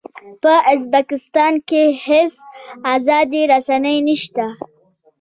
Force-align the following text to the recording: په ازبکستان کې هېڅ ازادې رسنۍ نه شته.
په 0.41 0.53
ازبکستان 0.73 1.53
کې 1.69 1.81
هېڅ 2.07 2.33
ازادې 2.95 3.41
رسنۍ 3.51 3.97
نه 4.07 4.15
شته. 4.23 4.45